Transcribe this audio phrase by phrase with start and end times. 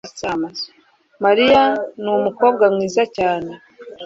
[1.23, 1.63] Mariya
[2.03, 3.51] numukobwa mwiza cyane